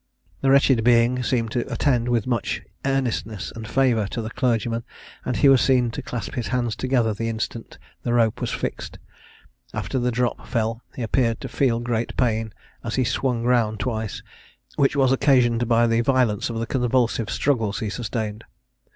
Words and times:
The 0.41 0.49
wretched 0.49 0.83
being 0.83 1.21
seemed 1.21 1.51
to 1.51 1.71
attend 1.71 2.09
with 2.09 2.25
much 2.25 2.63
earnestness 2.85 3.53
and 3.55 3.67
fervour 3.67 4.07
to 4.07 4.21
the 4.23 4.31
clergyman, 4.31 4.83
and 5.25 5.35
he 5.37 5.47
was 5.47 5.61
seen 5.61 5.91
to 5.91 6.01
clasp 6.01 6.33
his 6.33 6.47
hands 6.47 6.75
together 6.75 7.13
the 7.13 7.29
instant 7.29 7.77
the 8.01 8.11
rope 8.11 8.41
was 8.41 8.49
fixed. 8.49 8.97
After 9.75 9.99
the 9.99 10.09
drop 10.09 10.47
fell 10.47 10.81
he 10.95 11.03
appeared 11.03 11.39
to 11.41 11.47
feel 11.47 11.79
great 11.79 12.17
pain, 12.17 12.51
as 12.83 12.95
he 12.95 13.03
swung 13.03 13.43
round 13.43 13.79
twice, 13.79 14.23
which 14.75 14.95
was 14.95 15.11
occasioned 15.11 15.67
by 15.67 15.85
the 15.85 16.01
violence 16.01 16.49
of 16.49 16.57
the 16.57 16.65
convulsive 16.65 17.29
struggles 17.29 17.77
he 17.77 17.89
sustained. 17.91 18.43